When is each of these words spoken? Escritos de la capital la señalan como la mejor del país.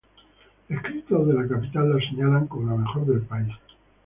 Escritos 0.67 1.27
de 1.27 1.33
la 1.35 1.47
capital 1.47 1.91
la 1.93 1.99
señalan 1.99 2.47
como 2.47 2.71
la 2.71 2.77
mejor 2.83 3.05
del 3.05 3.21
país. 3.21 3.53